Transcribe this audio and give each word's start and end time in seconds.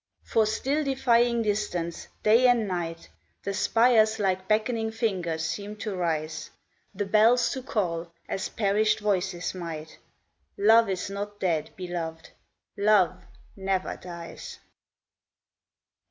CAEN 0.23 0.25
15 0.25 0.31
For 0.33 0.45
still 0.47 0.83
defying 0.83 1.41
distance, 1.43 2.07
day 2.23 2.47
and 2.47 2.67
night 2.67 3.09
The 3.43 3.53
spires 3.53 4.17
like 4.17 4.47
beckoning 4.47 4.89
fingers 4.89 5.45
seem 5.45 5.75
to 5.75 5.95
rise, 5.95 6.49
The 6.95 7.05
bells 7.05 7.51
to 7.51 7.61
call, 7.61 8.11
as 8.27 8.49
perished 8.49 8.99
voices 8.99 9.53
might," 9.53 9.99
Love 10.57 10.89
is 10.89 11.11
not 11.11 11.39
dead, 11.39 11.69
Beloved; 11.75 12.31
love 12.75 13.15
never 13.55 13.95
dies 13.95 14.57